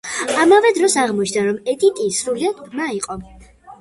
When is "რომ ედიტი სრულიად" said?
1.49-2.65